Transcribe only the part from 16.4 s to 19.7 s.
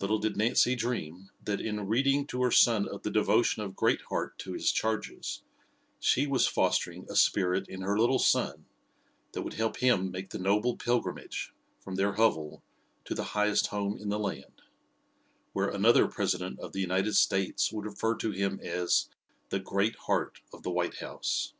of the United States would refer to him as "the